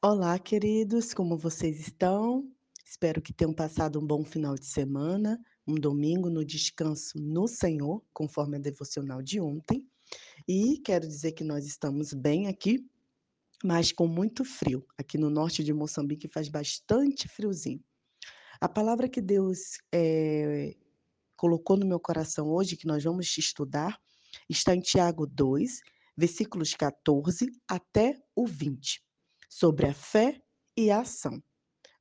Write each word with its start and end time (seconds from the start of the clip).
Olá, 0.00 0.38
queridos, 0.38 1.12
como 1.12 1.36
vocês 1.36 1.80
estão? 1.80 2.48
Espero 2.86 3.20
que 3.20 3.32
tenham 3.32 3.52
passado 3.52 3.98
um 3.98 4.06
bom 4.06 4.24
final 4.24 4.54
de 4.54 4.64
semana, 4.64 5.44
um 5.66 5.74
domingo 5.74 6.30
no 6.30 6.44
descanso 6.44 7.18
no 7.18 7.48
Senhor, 7.48 8.00
conforme 8.12 8.56
a 8.58 8.60
devocional 8.60 9.20
de 9.20 9.40
ontem. 9.40 9.84
E 10.46 10.78
quero 10.84 11.04
dizer 11.04 11.32
que 11.32 11.42
nós 11.42 11.66
estamos 11.66 12.12
bem 12.12 12.46
aqui, 12.46 12.88
mas 13.64 13.90
com 13.90 14.06
muito 14.06 14.44
frio. 14.44 14.86
Aqui 14.96 15.18
no 15.18 15.28
norte 15.28 15.64
de 15.64 15.72
Moçambique 15.72 16.28
faz 16.28 16.48
bastante 16.48 17.26
friozinho. 17.26 17.82
A 18.60 18.68
palavra 18.68 19.08
que 19.08 19.20
Deus 19.20 19.78
eh, 19.92 20.76
colocou 21.36 21.76
no 21.76 21.84
meu 21.84 21.98
coração 21.98 22.48
hoje, 22.52 22.76
que 22.76 22.86
nós 22.86 23.02
vamos 23.02 23.36
estudar, 23.36 24.00
está 24.48 24.76
em 24.76 24.80
Tiago 24.80 25.26
2, 25.26 25.80
versículos 26.16 26.72
14 26.72 27.50
até 27.68 28.16
o 28.36 28.46
20 28.46 29.07
sobre 29.48 29.86
a 29.86 29.94
fé 29.94 30.40
e 30.76 30.90
a 30.90 31.00
ação. 31.00 31.42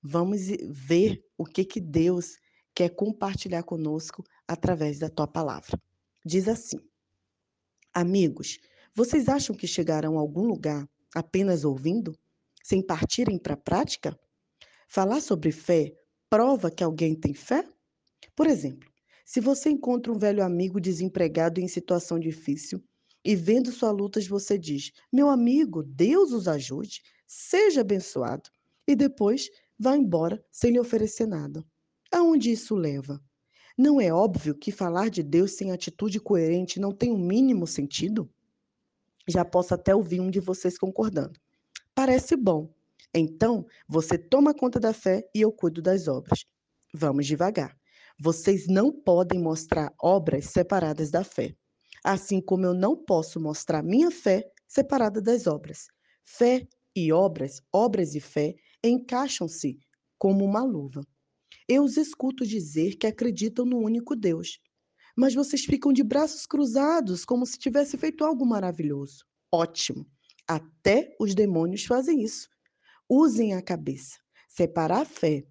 Vamos 0.02 0.42
ver 0.70 1.24
o 1.38 1.46
que, 1.46 1.66
que 1.66 1.80
Deus 1.80 2.38
quer 2.74 2.90
compartilhar 2.90 3.64
conosco 3.64 4.24
através 4.48 5.00
da 5.00 5.10
tua 5.10 5.28
palavra. 5.28 5.80
Diz 6.24 6.48
assim: 6.48 6.78
Amigos, 7.94 8.60
vocês 8.94 9.28
acham 9.28 9.56
que 9.56 9.66
chegarão 9.66 10.18
a 10.18 10.22
algum 10.22 10.46
lugar 10.46 10.88
apenas 11.16 11.64
ouvindo, 11.64 12.18
sem 12.64 12.82
partirem 12.86 13.40
para 13.40 13.54
a 13.56 13.58
prática? 13.58 14.18
Falar 14.88 15.22
sobre 15.22 15.52
fé 15.52 15.94
prova 16.30 16.70
que 16.70 16.84
alguém 16.84 17.16
tem 17.16 17.34
fé? 17.34 17.64
Por 18.36 18.46
exemplo, 18.46 18.90
se 19.26 19.42
você 19.42 19.70
encontra 19.70 20.12
um 20.12 20.18
velho 20.18 20.44
amigo 20.44 20.80
desempregado 20.80 21.60
em 21.60 21.68
situação 21.68 22.20
difícil 22.20 22.84
e 23.26 23.36
vendo 23.36 23.72
sua 23.72 23.92
lutas 23.92 24.28
você 24.28 24.58
diz: 24.58 24.92
Meu 25.12 25.30
amigo, 25.30 25.84
Deus 25.84 26.32
os 26.32 26.48
ajude, 26.48 27.02
seja 27.28 27.82
abençoado, 27.82 28.50
e 28.88 28.96
depois 28.96 29.50
vá 29.78 29.96
embora 29.96 30.44
sem 30.50 30.72
lhe 30.72 30.80
oferecer 30.80 31.28
nada. 31.28 31.64
Aonde 32.12 32.52
isso 32.52 32.74
leva? 32.74 33.22
Não 33.78 34.02
é 34.02 34.12
óbvio 34.12 34.56
que 34.56 34.72
falar 34.72 35.10
de 35.10 35.22
Deus 35.22 35.52
sem 35.52 35.72
atitude 35.72 36.20
coerente 36.20 36.80
não 36.80 36.92
tem 36.92 37.12
o 37.12 37.16
um 37.16 37.20
mínimo 37.20 37.68
sentido? 37.68 38.28
Já 39.28 39.46
posso 39.46 39.74
até 39.74 39.94
ouvir 39.94 40.20
um 40.20 40.32
de 40.32 40.40
vocês 40.40 40.78
concordando. 40.80 41.40
Parece 41.94 42.36
bom. 42.36 42.74
Então, 43.14 43.66
você 43.88 44.18
toma 44.18 44.54
conta 44.54 44.80
da 44.80 44.94
fé 44.94 45.30
e 45.36 45.42
eu 45.42 45.52
cuido 45.52 45.82
das 45.82 46.08
obras. 46.08 46.46
Vamos 46.94 47.28
devagar. 47.28 47.78
Vocês 48.20 48.68
não 48.68 48.92
podem 48.92 49.40
mostrar 49.40 49.94
obras 50.02 50.46
separadas 50.46 51.12
da 51.12 51.24
fé. 51.24 51.56
Assim 52.04 52.42
como 52.42 52.66
eu 52.66 52.74
não 52.74 52.96
posso 52.96 53.40
mostrar 53.40 53.84
minha 53.84 54.10
fé 54.10 54.50
separada 54.68 55.22
das 55.22 55.46
obras. 55.46 55.88
Fé 56.24 56.68
e 56.98 57.12
obras, 57.12 57.62
obras 57.72 58.16
e 58.16 58.20
fé, 58.20 58.56
encaixam-se 58.84 59.78
como 60.18 60.44
uma 60.44 60.64
luva. 60.64 61.06
Eu 61.68 61.84
os 61.84 61.96
escuto 61.96 62.46
dizer 62.46 62.96
que 62.96 63.06
acreditam 63.06 63.66
no 63.66 63.78
único 63.78 64.16
Deus, 64.16 64.60
mas 65.16 65.36
vocês 65.36 65.64
ficam 65.64 65.94
de 65.94 66.04
braços 66.04 66.46
cruzados 66.46 67.24
como 67.24 67.46
se 67.46 67.58
tivesse 67.58 67.98
feito 67.98 68.26
algo 68.26 68.46
maravilhoso. 68.46 69.26
Ótimo! 69.52 70.06
Até 70.48 71.16
os 71.20 71.36
demônios 71.36 71.86
fazem 71.86 72.24
isso. 72.24 72.48
Usem 73.08 73.54
a 73.54 73.62
cabeça. 73.62 74.18
Separar 74.48 75.06
fé 75.06 75.46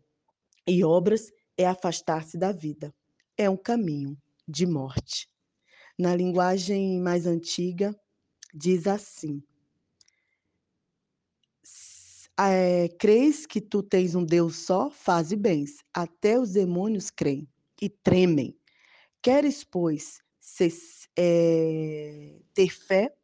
e 0.66 0.82
obras 0.82 1.30
é 1.56 1.66
afastar-se 1.66 2.36
da 2.36 2.50
vida. 2.50 2.92
É 3.36 3.48
um 3.48 3.56
caminho 3.56 4.16
de 4.48 4.66
morte. 4.66 5.28
Na 5.98 6.16
linguagem 6.16 7.00
mais 7.00 7.26
antiga, 7.26 7.94
diz 8.54 8.86
assim: 8.86 9.42
é, 12.38 12.88
que 13.48 13.60
tu 13.60 13.82
tens 13.82 14.14
um 14.14 14.24
Deus 14.24 14.56
só, 14.56 14.90
faze 14.90 15.36
bens. 15.36 15.78
Até 15.92 16.38
os 16.38 16.52
demônios 16.52 17.10
creem 17.10 17.48
e 17.80 17.88
tremem. 17.88 18.56
Queres, 19.22 19.64
pois, 19.64 20.22
é, 21.16 22.38
ter 22.54 22.70
fé? 22.70 23.14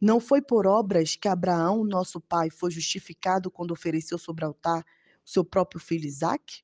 Não 0.00 0.20
foi 0.20 0.42
por 0.42 0.66
obras 0.66 1.16
que 1.16 1.28
Abraão, 1.28 1.84
nosso 1.84 2.20
pai, 2.20 2.50
foi 2.50 2.70
justificado 2.70 3.50
quando 3.50 3.72
ofereceu 3.72 4.18
sobre 4.18 4.44
o 4.44 4.48
altar 4.48 4.84
o 5.24 5.30
seu 5.30 5.44
próprio 5.44 5.80
filho 5.80 6.06
Isaque? 6.06 6.62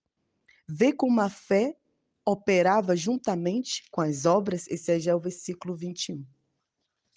Vê 0.69 0.93
como 0.93 1.21
a 1.21 1.29
fé 1.29 1.77
operava 2.25 2.95
juntamente 2.95 3.85
com 3.91 4.01
as 4.01 4.25
obras, 4.27 4.69
esse 4.69 4.93
é 4.93 5.01
já 5.01 5.17
o 5.17 5.21
versículo 5.21 5.75
21. 5.75 6.25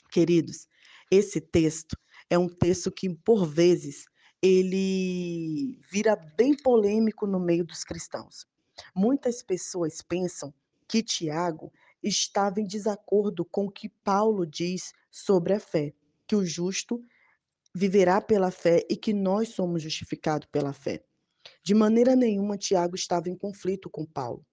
Queridos, 0.09 0.67
esse 1.11 1.41
texto 1.41 1.97
é 2.29 2.37
um 2.37 2.47
texto 2.47 2.91
que, 2.91 3.09
por 3.09 3.45
vezes, 3.45 4.05
ele 4.45 5.79
vira 5.89 6.17
bem 6.17 6.53
polêmico 6.53 7.25
no 7.25 7.39
meio 7.39 7.63
dos 7.63 7.85
cristãos. 7.85 8.45
Muitas 8.93 9.41
pessoas 9.41 10.01
pensam 10.01 10.53
que 10.85 11.01
Tiago 11.01 11.71
estava 12.03 12.59
em 12.59 12.67
desacordo 12.67 13.45
com 13.45 13.67
o 13.67 13.71
que 13.71 13.87
Paulo 13.87 14.45
diz 14.45 14.91
sobre 15.09 15.53
a 15.53 15.61
fé, 15.61 15.93
que 16.27 16.35
o 16.35 16.45
justo 16.45 17.01
viverá 17.73 18.19
pela 18.19 18.51
fé 18.51 18.85
e 18.89 18.97
que 18.97 19.13
nós 19.13 19.47
somos 19.47 19.81
justificados 19.81 20.49
pela 20.51 20.73
fé. 20.73 21.01
De 21.63 21.73
maneira 21.73 22.13
nenhuma, 22.13 22.57
Tiago 22.57 22.95
estava 22.95 23.29
em 23.29 23.37
conflito 23.37 23.89
com 23.89 24.05
Paulo, 24.05 24.45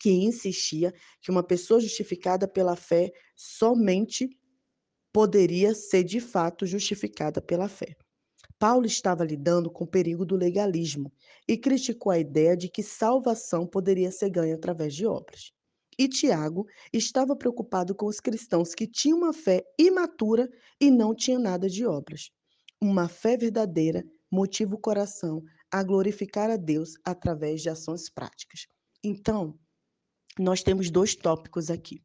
que 0.00 0.10
insistia 0.10 0.92
que 1.20 1.30
uma 1.30 1.44
pessoa 1.44 1.78
justificada 1.78 2.48
pela 2.48 2.74
fé 2.74 3.12
somente 3.36 4.28
poderia 5.12 5.76
ser 5.76 6.02
de 6.02 6.18
fato 6.18 6.66
justificada 6.66 7.40
pela 7.40 7.68
fé. 7.68 7.96
Paulo 8.58 8.86
estava 8.86 9.24
lidando 9.24 9.70
com 9.70 9.84
o 9.84 9.86
perigo 9.86 10.24
do 10.24 10.34
legalismo 10.34 11.12
e 11.46 11.58
criticou 11.58 12.10
a 12.10 12.18
ideia 12.18 12.56
de 12.56 12.68
que 12.68 12.82
salvação 12.82 13.66
poderia 13.66 14.10
ser 14.10 14.30
ganha 14.30 14.54
através 14.54 14.94
de 14.94 15.06
obras. 15.06 15.52
E 15.98 16.08
Tiago 16.08 16.66
estava 16.92 17.36
preocupado 17.36 17.94
com 17.94 18.06
os 18.06 18.20
cristãos 18.20 18.74
que 18.74 18.86
tinham 18.86 19.18
uma 19.18 19.32
fé 19.32 19.62
imatura 19.78 20.48
e 20.80 20.90
não 20.90 21.14
tinham 21.14 21.40
nada 21.40 21.68
de 21.68 21.86
obras. 21.86 22.30
Uma 22.80 23.08
fé 23.08 23.36
verdadeira 23.36 24.04
motiva 24.30 24.74
o 24.74 24.78
coração 24.78 25.42
a 25.70 25.82
glorificar 25.82 26.50
a 26.50 26.56
Deus 26.56 26.94
através 27.04 27.62
de 27.62 27.68
ações 27.68 28.10
práticas. 28.10 28.66
Então, 29.02 29.58
nós 30.38 30.62
temos 30.62 30.90
dois 30.90 31.14
tópicos 31.14 31.70
aqui. 31.70 32.02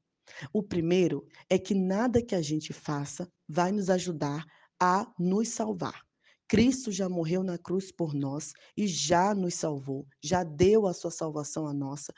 O 0.53 0.63
primeiro 0.63 1.25
é 1.49 1.57
que 1.57 1.75
nada 1.75 2.21
que 2.21 2.35
a 2.35 2.41
gente 2.41 2.71
faça 2.71 3.29
vai 3.47 3.71
nos 3.71 3.89
ajudar 3.89 4.45
a 4.79 5.11
nos 5.19 5.49
salvar. 5.49 6.01
Cristo 6.51 6.91
já 6.91 7.07
morreu 7.07 7.45
na 7.45 7.57
cruz 7.57 7.93
por 7.93 8.13
nós 8.13 8.51
e 8.75 8.85
já 8.85 9.33
nos 9.33 9.53
salvou, 9.53 10.05
já 10.21 10.43
deu 10.43 10.85
a 10.85 10.93
sua 10.93 11.09
salvação 11.09 11.65
a 11.65 11.73
nossa, 11.73 12.13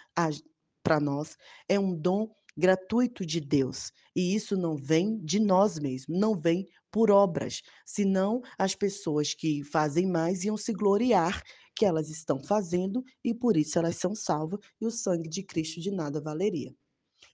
para 0.82 1.00
nós. 1.00 1.38
É 1.70 1.80
um 1.80 1.96
dom 1.96 2.34
gratuito 2.58 3.24
de 3.24 3.40
Deus. 3.40 3.92
E 4.16 4.34
isso 4.34 4.58
não 4.58 4.76
vem 4.76 5.24
de 5.24 5.40
nós 5.40 5.78
mesmos, 5.78 6.20
não 6.20 6.34
vem 6.34 6.68
por 6.90 7.12
obras. 7.12 7.62
Senão 7.86 8.42
as 8.58 8.74
pessoas 8.74 9.36
que 9.36 9.64
fazem 9.64 10.08
mais 10.08 10.44
iam 10.44 10.58
se 10.58 10.74
gloriar 10.74 11.44
que 11.76 11.86
elas 11.86 12.10
estão 12.10 12.44
fazendo 12.44 13.04
e 13.24 13.36
por 13.36 13.56
isso 13.56 13.78
elas 13.78 13.98
são 13.98 14.16
salvas 14.16 14.62
e 14.82 14.88
o 14.88 14.90
sangue 14.90 15.30
de 15.30 15.44
Cristo 15.44 15.80
de 15.80 15.92
nada 15.92 16.20
valeria. 16.20 16.74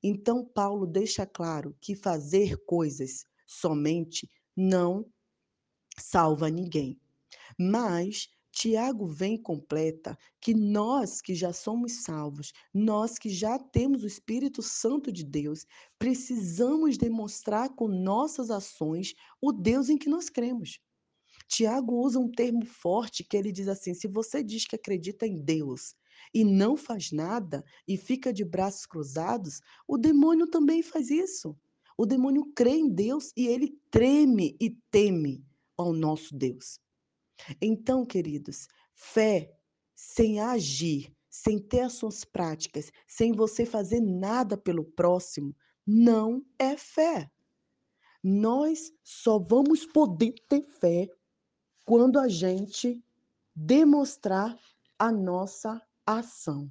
Então 0.04 0.44
Paulo 0.44 0.86
deixa 0.86 1.26
claro 1.26 1.74
que 1.80 1.96
fazer 1.96 2.58
coisas 2.66 3.24
somente 3.48 4.30
não 4.54 5.10
salva 6.00 6.50
ninguém. 6.50 7.00
Mas 7.58 8.30
Tiago 8.52 9.08
vem 9.08 9.38
completa 9.38 10.18
que 10.42 10.54
nós 10.54 11.22
que 11.22 11.36
já 11.36 11.54
somos 11.54 12.04
salvos, 12.04 12.52
nós 12.74 13.18
que 13.18 13.30
já 13.30 13.60
temos 13.60 14.04
o 14.04 14.08
Espírito 14.08 14.62
Santo 14.62 15.12
de 15.12 15.24
Deus, 15.24 15.66
precisamos 15.98 16.98
demonstrar 16.98 17.70
com 17.76 17.88
nossas 17.88 18.50
ações 18.50 19.14
o 19.42 19.52
Deus 19.52 19.90
em 19.90 19.98
que 19.98 20.10
nós 20.10 20.30
cremos. 20.30 20.80
Tiago 21.48 21.96
usa 21.96 22.20
um 22.20 22.30
termo 22.30 22.66
forte 22.66 23.24
que 23.24 23.38
ele 23.38 23.52
diz 23.52 23.68
assim: 23.68 23.94
se 23.94 24.08
você 24.08 24.44
diz 24.44 24.66
que 24.66 24.76
acredita 24.76 25.26
em 25.26 25.42
Deus 25.42 25.96
e 26.34 26.44
não 26.44 26.76
faz 26.76 27.12
nada 27.12 27.64
e 27.88 27.98
fica 27.98 28.34
de 28.34 28.44
braços 28.44 28.86
cruzados, 28.86 29.62
o 29.88 29.98
demônio 29.98 30.48
também 30.48 30.84
faz 30.84 31.10
isso. 31.10 31.58
O 31.98 32.06
demônio 32.06 32.52
crê 32.56 32.72
em 32.72 32.90
Deus 32.90 33.32
e 33.36 33.48
ele 33.48 33.78
treme 33.90 34.56
e 34.60 34.70
teme 34.92 35.44
ao 35.82 35.94
nosso 35.94 36.36
Deus. 36.36 36.80
Então, 37.62 38.06
queridos, 38.06 38.68
fé 38.94 39.50
sem 39.96 40.40
agir, 40.40 41.16
sem 41.30 41.58
ter 41.58 41.82
ações 41.82 42.26
práticas, 42.26 42.92
sem 43.08 43.32
você 43.32 43.66
fazer 43.66 44.02
nada 44.02 44.58
pelo 44.58 44.84
próximo, 44.84 45.56
não 45.88 46.46
é 46.58 46.76
fé. 46.76 47.32
Nós 48.22 48.92
só 49.04 49.40
vamos 49.40 49.86
poder 49.86 50.34
ter 50.50 50.64
fé 50.64 51.08
quando 51.86 52.20
a 52.20 52.28
gente 52.28 53.02
demonstrar 53.56 54.60
a 54.98 55.12
nossa 55.12 55.82
ação. 56.06 56.70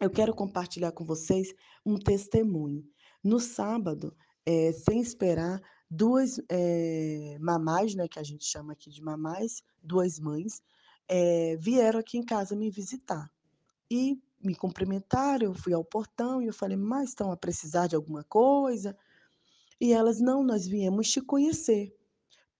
Eu 0.00 0.08
quero 0.08 0.32
compartilhar 0.34 0.92
com 0.92 1.04
vocês 1.04 1.52
um 1.84 1.98
testemunho. 1.98 2.88
No 3.22 3.40
sábado, 3.40 4.16
é, 4.46 4.72
sem 4.72 5.00
esperar, 5.00 5.60
2, 5.90 6.40
eh, 6.50 7.36
mamás, 7.40 7.94
né, 7.96 8.08
que 8.08 8.18
a 8.18 8.22
gente 8.22 8.44
chama 8.46 8.72
aqui 8.74 8.90
de 8.90 9.02
mamás, 9.02 9.62
2 9.82 10.18
mães, 10.20 10.62
eh, 11.08 11.56
vieram 11.60 12.00
aqui 12.00 12.18
em 12.18 12.24
casa 12.24 12.56
me 12.56 12.70
visitar. 12.70 13.30
E 13.90 14.18
me 14.44 14.54
cumprimentaram, 14.56 15.48
eu 15.48 15.54
fui 15.54 15.74
ao 15.74 15.84
portão 15.84 16.42
e 16.42 16.46
eu 16.48 16.54
falei: 16.54 16.76
"Mas 16.78 17.10
estão 17.10 17.32
a 17.32 17.36
precisar 17.38 17.86
de 17.88 17.96
alguma 17.96 18.24
coisa?" 18.24 18.96
E 19.80 19.92
elas: 19.92 20.20
"Não, 20.20 20.42
nós 20.44 20.66
viemos 20.68 21.10
te 21.10 21.20
conhecer, 21.22 21.94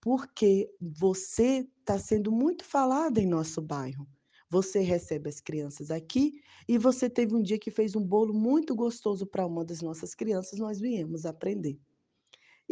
porque 0.01 0.69
você 0.81 1.67
está 1.81 1.97
sendo 1.99 2.31
muito 2.31 2.65
falada 2.65 3.21
em 3.21 3.27
nosso 3.27 3.61
bairro. 3.61 4.07
Você 4.49 4.79
recebe 4.81 5.29
as 5.29 5.41
crianças 5.41 5.91
aqui 5.91 6.33
e 6.69 6.77
você 6.77 7.09
teve 7.09 7.35
um 7.35 7.43
dia 7.43 7.59
que 7.59 7.71
fez 7.71 7.95
um 7.95 8.05
bolo 8.05 8.33
muito 8.33 8.75
gostoso 8.75 9.25
para 9.27 9.45
uma 9.47 9.65
das 9.65 9.81
nossas 9.81 10.15
crianças, 10.15 10.59
nós 10.59 10.79
viemos 10.79 11.25
aprender." 11.25 11.79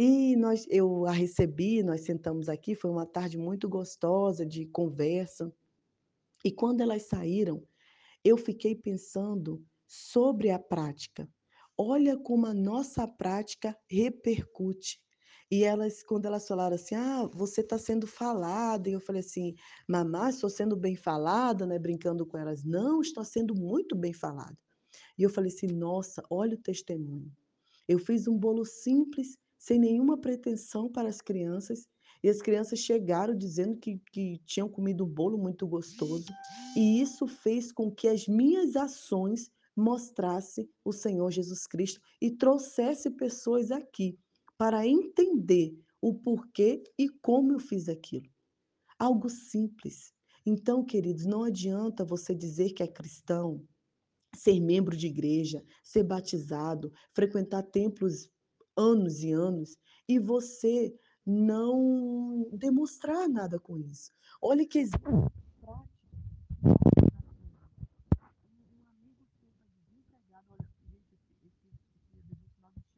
E 0.01 0.33
nós 0.37 0.65
eu 0.69 1.05
a 1.05 1.11
recebi, 1.11 1.83
nós 1.83 2.05
sentamos 2.05 2.47
aqui, 2.47 2.73
foi 2.73 2.89
uma 2.89 3.05
tarde 3.05 3.37
muito 3.37 3.67
gostosa 3.67 4.45
de 4.45 4.65
conversa. 4.65 5.53
E 6.45 6.51
quando 6.51 6.81
elas 6.81 7.03
saíram, 7.03 7.67
eu 8.23 8.37
fiquei 8.37 8.75
pensando 8.75 9.61
sobre 9.87 10.51
a 10.51 10.59
prática. 10.59 11.29
Olha 11.77 12.17
como 12.17 12.45
a 12.47 12.53
nossa 12.53 13.07
prática 13.07 13.77
repercute. 13.89 15.01
E 15.51 15.63
elas 15.65 16.03
quando 16.03 16.25
elas 16.27 16.47
falaram 16.47 16.75
assim: 16.75 16.95
"Ah, 16.95 17.29
você 17.33 17.61
está 17.61 17.77
sendo 17.77 18.07
falada", 18.07 18.89
e 18.89 18.93
eu 18.93 19.01
falei 19.01 19.21
assim: 19.21 19.55
"Mamá, 19.87 20.29
estou 20.29 20.49
sendo 20.49 20.77
bem 20.77 20.95
falada?", 20.95 21.65
né, 21.67 21.79
brincando 21.79 22.25
com 22.25 22.37
elas. 22.37 22.63
"Não, 22.63 23.01
está 23.01 23.25
sendo 23.25 23.55
muito 23.55 23.95
bem 23.97 24.13
falada". 24.13 24.57
E 25.17 25.23
eu 25.23 25.29
falei 25.29 25.51
assim: 25.51 25.67
"Nossa, 25.67 26.23
olha 26.29 26.55
o 26.55 26.61
testemunho. 26.61 27.31
Eu 27.87 27.99
fiz 27.99 28.27
um 28.27 28.37
bolo 28.37 28.65
simples, 28.65 29.37
sem 29.59 29.77
nenhuma 29.77 30.17
pretensão 30.17 30.89
para 30.89 31.09
as 31.09 31.21
crianças, 31.21 31.87
e 32.23 32.29
as 32.29 32.41
crianças 32.41 32.79
chegaram 32.79 33.37
dizendo 33.37 33.77
que 33.77 34.01
que 34.11 34.39
tinham 34.45 34.67
comido 34.67 35.05
um 35.05 35.09
bolo 35.09 35.37
muito 35.37 35.67
gostoso, 35.67 36.33
e 36.75 37.01
isso 37.01 37.27
fez 37.27 37.71
com 37.71 37.91
que 37.91 38.07
as 38.07 38.27
minhas 38.27 38.75
ações 38.75 39.51
mostrasse 39.75 40.69
o 40.83 40.91
Senhor 40.91 41.29
Jesus 41.31 41.67
Cristo 41.67 42.01
e 42.21 42.31
trouxesse 42.31 43.11
pessoas 43.11 43.69
aqui, 43.71 44.17
para 44.57 44.85
entender 44.85 45.77
o 46.01 46.13
porquê 46.13 46.83
e 46.97 47.07
como 47.07 47.53
eu 47.53 47.59
fiz 47.59 47.87
aquilo. 47.87 48.29
Algo 48.97 49.29
simples. 49.29 50.13
Então, 50.45 50.83
queridos, 50.83 51.25
não 51.25 51.43
adianta 51.43 52.03
você 52.03 52.35
dizer 52.35 52.73
que 52.73 52.83
é 52.83 52.87
cristão, 52.87 53.65
ser 54.35 54.59
membro 54.59 54.97
de 54.97 55.07
igreja, 55.07 55.63
ser 55.83 56.03
batizado, 56.03 56.91
frequentar 57.13 57.63
templos 57.63 58.29
anos 58.79 59.21
e 59.23 59.31
anos, 59.31 59.77
e 60.07 60.19
você 60.19 60.93
não 61.25 62.47
demonstrar 62.53 63.27
nada 63.27 63.59
com 63.59 63.77
isso. 63.77 64.11
Olha 64.41 64.65
que 64.65 64.79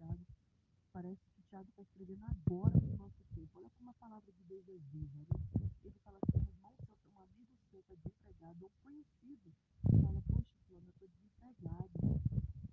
Tiago, 0.02 0.26
parece 0.94 1.22
que 1.36 1.44
Tiago 1.44 1.70
está 1.70 1.82
escrevendo 1.84 2.26
agora 2.26 2.74
no 2.80 2.98
nosso 2.98 3.24
tempo. 3.36 3.60
Olha 3.60 3.70
como 3.78 3.90
a 3.92 3.94
palavra 3.94 4.32
de 4.32 4.44
Deus 4.44 4.68
é 4.68 4.78
viva. 4.78 5.26
Ele 5.84 5.96
fala 6.04 6.18
assim: 6.24 6.40
"Um 6.40 6.50
irmão 6.50 6.74
um 7.14 7.20
amigo 7.20 7.56
seu 7.70 7.80
está 7.82 7.96
desempregado", 7.96 8.66
ou 8.66 8.72
conhecido, 8.82 9.54
fala: 10.02 10.22
"Poxa 10.22 10.56
fulano, 10.66 10.88
eu 10.88 10.92
estou 10.92 11.08
desempregado, 11.08 11.94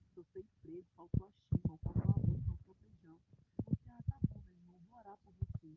estou 0.08 0.24
sem 0.32 0.42
emprego, 0.42 0.86
faltou 0.96 1.28
achimbo, 1.28 1.72
ou 1.72 1.78
faltou 1.78 2.02
arroz, 2.02 2.40
faltou 2.46 2.74
feijão". 2.74 3.18
Você: 3.66 3.90
"Ah, 3.90 4.02
tá 4.08 4.18
bom 4.24 4.40
meu 4.40 4.56
irmão, 4.56 4.80
vou 4.88 4.98
orar 4.98 5.18
por 5.18 5.34
você, 5.34 5.76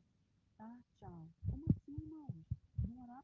tá, 0.57 0.80
tchau". 1.00 1.28
Como 1.50 1.66
assim 1.69 1.92
irmãos? 1.92 2.45
Vou 2.80 3.04
orar 3.04 3.24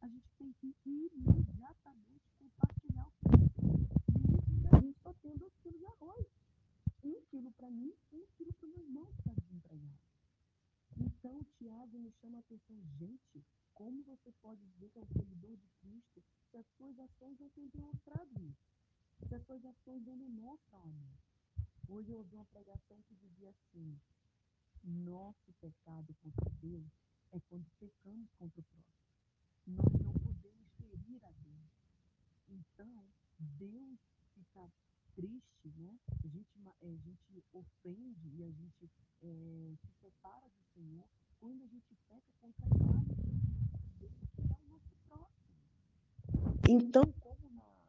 A 0.00 0.08
gente 0.08 0.28
tem 0.38 0.52
que 0.54 0.74
imediatamente 0.84 2.30
compartilhar 2.38 3.08
o 3.08 3.28
que 4.60 4.76
a 4.76 4.80
gente 4.80 4.98
só 5.00 5.12
tenha 5.14 5.36
2 5.36 5.54
quilos 5.62 5.78
de 5.78 5.86
arroz. 5.86 6.26
1 7.02 7.22
quilo 7.30 7.52
para 7.52 7.70
mim, 7.70 7.94
1 8.12 8.26
quilo 8.36 8.52
para 8.54 8.66
o 8.66 8.70
meu 8.70 8.82
irmão 8.82 9.06
que 9.06 9.18
está 9.18 9.32
desempregado. 9.34 9.98
Então 10.96 11.44
Tiago 11.56 11.98
nos 11.98 12.14
chama 12.16 12.38
a 12.38 12.40
atenção: 12.40 12.76
"Gente, 12.98 13.44
como 13.72 14.02
você 14.04 14.30
pode 14.40 14.64
dizer 14.66 14.90
que 14.90 14.98
é 14.98 15.02
um 15.02 15.06
seguidor 15.08 15.56
de 15.56 15.68
Cristo, 15.80 16.22
se 16.50 16.56
as 16.56 16.66
suas 16.76 16.98
ações 16.98 17.38
não 17.38 17.50
têm 17.50 17.68
demonstrado 17.68 18.40
isso? 18.42 18.66
Se 19.28 19.34
as 19.34 19.44
suas 19.44 19.64
ações 19.64 20.04
não 20.04 20.16
demonstram 20.16 20.82
amor?" 20.82 21.18
Hoje 21.88 22.10
eu 22.10 22.18
ouvi 22.18 22.34
uma 22.34 22.46
pregação 22.46 23.02
que 23.02 23.14
dizia 23.16 23.50
assim: 23.50 24.00
"Nosso 24.82 25.52
pecado 25.60 26.14
contra 26.22 26.50
Deus 26.60 26.92
é 27.32 27.40
quando 27.40 27.70
pecamos 27.78 28.30
contra 28.32 28.60
o 28.60 28.64
próximo. 28.64 29.03
Nós 29.66 29.92
não 30.02 30.12
podemos 30.12 30.68
ferir 30.76 31.24
a 31.24 31.30
Deus. 31.30 31.70
Então, 32.48 33.04
Deus 33.38 33.98
fica 34.34 34.70
triste, 35.14 35.68
né, 35.76 35.98
a 36.22 36.28
gente 36.28 36.58
eh, 36.82 36.90
a 36.90 36.96
gente 36.96 37.44
ofende 37.52 38.28
e 38.28 38.42
a 38.42 38.50
gente, 38.50 38.90
eh, 39.22 39.74
se 39.80 39.92
separa 40.00 40.48
do 40.48 40.64
Senhor 40.74 41.08
quando 41.40 41.62
a 41.62 41.66
gente 41.66 41.94
peca 42.08 42.32
contra 42.40 42.66
nosso 42.66 43.14
Deus, 43.98 44.12
é 44.50 44.54
o 44.54 44.68
nosso 44.68 44.94
próximo. 45.08 45.54
Então, 46.68 47.10
como 47.20 47.50
na 47.52 47.86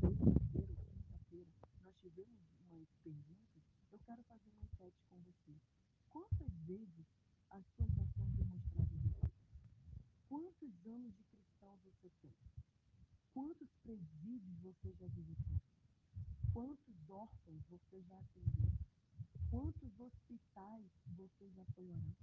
sexta-feira 0.00 0.72
ou 0.72 0.76
quinta-feira 0.90 1.50
nós 1.82 1.94
tivemos 2.00 2.40
umas 2.70 2.88
perguntas, 3.04 3.62
eu 3.92 3.98
quero 4.00 4.22
fazer 4.24 4.48
uma 4.50 4.62
enquete 4.62 4.98
com 5.08 5.20
você. 5.20 5.54
Quantas 6.10 6.52
vezes 6.66 7.06
as 7.50 7.64
suas 7.76 7.98
ações 7.98 8.32
demonstraram 8.36 8.98
Jesus? 8.98 9.28
Quantos 10.78 10.86
anos 10.86 11.12
de 11.16 11.24
cristão 11.24 11.76
você 11.84 12.08
tem? 12.22 12.30
Quantos 13.34 13.68
presídios 13.82 14.58
você 14.62 14.92
já 14.92 15.06
visitou? 15.08 15.60
Quantos 16.52 17.10
órfãos 17.10 17.62
você 17.68 18.00
já 18.02 18.16
atendeu? 18.18 18.70
Quantos 19.50 20.00
hospitais 20.00 20.86
você 21.16 21.50
já 21.50 21.64
foi 21.74 21.84
orar? 21.90 22.14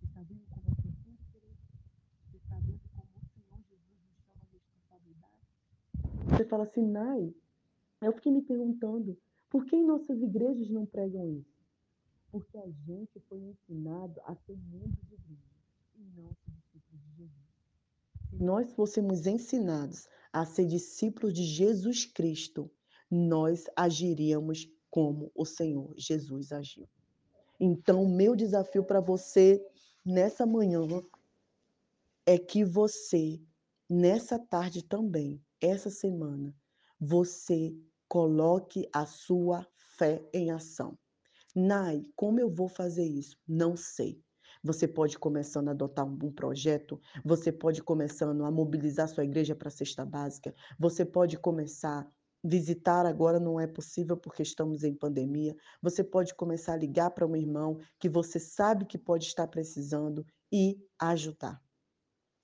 Você 0.00 0.06
está 0.06 0.22
vendo 0.22 0.46
como 0.46 0.70
é 0.70 0.74
profundo, 0.74 1.18
querido? 1.30 1.58
Você 2.30 2.36
está 2.38 2.58
vendo 2.60 2.88
como 2.94 3.10
o 3.16 3.26
Senhor 3.34 3.62
Jesus 3.68 4.00
nos 4.02 4.16
chama 4.24 4.40
à 4.40 4.52
responsabilidade? 4.52 5.46
Você 6.30 6.44
fala 6.46 6.64
assim: 6.64 6.86
"Nai, 6.86 7.34
eu 8.00 8.12
fiquei 8.14 8.32
me 8.32 8.42
perguntando, 8.42 9.20
por 9.50 9.66
que 9.66 9.76
em 9.76 9.84
nossas 9.84 10.22
igrejas 10.22 10.70
não 10.70 10.86
pregam 10.86 11.28
isso?" 11.28 11.54
Porque 12.30 12.56
a 12.56 12.70
gente 12.70 13.20
foi 13.28 13.40
ensinado 13.40 14.20
a 14.22 14.34
ser 14.34 14.56
membro 14.56 15.02
de 15.06 15.14
igreja, 15.14 15.54
e 15.96 16.02
não 16.16 16.34
ser 16.34 16.50
discípulo 16.50 16.98
de 16.98 17.10
Jesus. 17.16 17.44
Se 18.23 18.23
nós 18.38 18.72
fôssemos 18.72 19.26
ensinados 19.26 20.08
a 20.32 20.44
ser 20.44 20.66
discípulos 20.66 21.32
de 21.32 21.44
Jesus 21.44 22.04
Cristo, 22.04 22.70
nós 23.10 23.64
agiríamos 23.76 24.68
como 24.90 25.30
o 25.34 25.44
Senhor 25.44 25.94
Jesus 25.96 26.52
agiu. 26.52 26.88
Então 27.58 28.06
meu 28.06 28.34
desafio 28.34 28.84
para 28.84 29.00
você 29.00 29.64
nessa 30.04 30.44
manhã 30.44 30.80
é 32.26 32.38
que 32.38 32.64
você, 32.64 33.40
nessa 33.88 34.38
tarde 34.38 34.82
também, 34.82 35.40
essa 35.60 35.90
semana, 35.90 36.54
você 36.98 37.74
coloque 38.08 38.88
a 38.92 39.06
sua 39.06 39.66
fé 39.96 40.22
em 40.32 40.50
ação. 40.50 40.98
"Nai, 41.54 42.04
como 42.16 42.40
eu 42.40 42.50
vou 42.50 42.68
fazer 42.68 43.04
isso?" 43.04 43.36
Não 43.46 43.76
sei. 43.76 44.22
Você 44.64 44.88
pode 44.88 45.18
começando 45.18 45.68
a 45.68 45.72
adotar 45.72 46.06
um 46.06 46.32
projeto, 46.32 46.98
você 47.22 47.52
pode 47.52 47.82
começando 47.82 48.46
a 48.46 48.50
mobilizar 48.50 49.06
sua 49.06 49.22
igreja 49.22 49.54
para 49.54 49.68
a 49.68 49.70
cesta 49.70 50.06
básica, 50.06 50.54
você 50.78 51.04
pode 51.04 51.36
começar 51.36 52.10
visitar 52.46 53.06
agora 53.06 53.40
não 53.40 53.58
é 53.58 53.66
possível 53.66 54.18
porque 54.18 54.42
estamos 54.42 54.84
em 54.84 54.94
pandemia, 54.94 55.56
você 55.80 56.04
pode 56.04 56.34
começar 56.34 56.74
a 56.74 56.76
ligar 56.76 57.10
para 57.10 57.26
um 57.26 57.34
irmão 57.34 57.78
que 57.98 58.06
você 58.06 58.38
sabe 58.38 58.84
que 58.84 58.98
pode 58.98 59.24
estar 59.24 59.46
precisando 59.48 60.26
e 60.52 60.78
ajudar. 60.98 61.58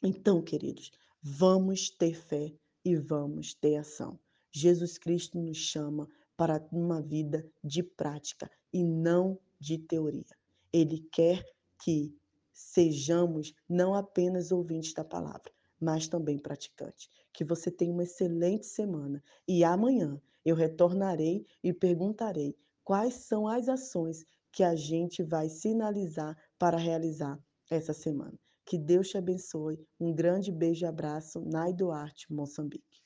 Então 0.02 0.40
queridos, 0.40 0.90
vamos 1.22 1.90
ter 1.90 2.14
fé 2.14 2.54
e 2.82 2.96
vamos 2.96 3.52
ter 3.52 3.76
ação. 3.76 4.18
Jesus 4.50 4.96
Cristo 4.96 5.38
nos 5.38 5.58
chama 5.58 6.08
para 6.34 6.66
uma 6.72 7.02
vida 7.02 7.46
de 7.62 7.82
prática 7.82 8.50
e 8.72 8.82
não 8.82 9.38
de 9.58 9.76
teoria. 9.76 10.24
Ele 10.72 11.06
quer 11.12 11.44
que 11.82 12.14
sejamos 12.52 13.54
não 13.68 13.94
apenas 13.94 14.52
ouvintes 14.52 14.92
da 14.92 15.04
palavra, 15.04 15.50
mas 15.80 16.08
também 16.08 16.38
praticantes. 16.38 17.08
Que 17.32 17.44
você 17.44 17.70
tenha 17.70 17.92
uma 17.92 18.02
excelente 18.02 18.66
semana 18.66 19.22
e 19.48 19.64
amanhã 19.64 20.20
eu 20.44 20.54
retornarei 20.54 21.46
e 21.62 21.72
perguntarei 21.72 22.56
quais 22.84 23.14
são 23.14 23.46
as 23.46 23.68
ações 23.68 24.24
que 24.52 24.62
a 24.62 24.74
gente 24.74 25.22
vai 25.22 25.48
sinalizar 25.48 26.36
para 26.58 26.76
realizar 26.76 27.38
essa 27.70 27.92
semana. 27.92 28.38
Que 28.66 28.78
Deus 28.78 29.08
te 29.08 29.18
abençoe. 29.18 29.78
Um 29.98 30.14
grande 30.14 30.52
beijo 30.52 30.84
e 30.84 30.88
abraço, 30.88 31.40
Nai 31.40 31.72
Duarte, 31.72 32.32
Moçambique. 32.32 33.00